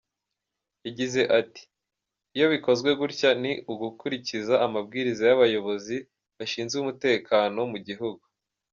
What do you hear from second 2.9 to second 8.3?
gutya ni ugukurikiza amabwiriza y’abayobozi bashinze umutekano mu gihugu.